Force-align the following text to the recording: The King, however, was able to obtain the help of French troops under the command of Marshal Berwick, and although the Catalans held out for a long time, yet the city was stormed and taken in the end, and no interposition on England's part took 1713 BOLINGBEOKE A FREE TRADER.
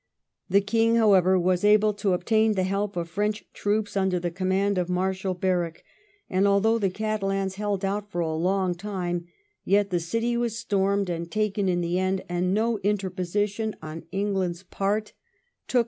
The 0.49 0.61
King, 0.61 0.95
however, 0.95 1.39
was 1.39 1.63
able 1.63 1.93
to 1.93 2.13
obtain 2.13 2.53
the 2.53 2.63
help 2.63 2.95
of 2.97 3.07
French 3.07 3.45
troops 3.53 3.95
under 3.95 4.19
the 4.19 4.31
command 4.31 4.79
of 4.79 4.89
Marshal 4.89 5.35
Berwick, 5.35 5.83
and 6.27 6.47
although 6.47 6.79
the 6.79 6.89
Catalans 6.89 7.53
held 7.53 7.85
out 7.85 8.09
for 8.09 8.19
a 8.21 8.33
long 8.35 8.73
time, 8.73 9.27
yet 9.63 9.91
the 9.91 9.99
city 9.99 10.35
was 10.35 10.57
stormed 10.57 11.07
and 11.11 11.29
taken 11.29 11.69
in 11.69 11.81
the 11.81 11.99
end, 11.99 12.23
and 12.27 12.51
no 12.51 12.79
interposition 12.79 13.75
on 13.79 14.07
England's 14.11 14.63
part 14.63 15.09
took 15.09 15.13
1713 15.13 15.13
BOLINGBEOKE 15.13 15.13
A 15.13 15.13
FREE 15.13 15.67
TRADER. 15.67 15.79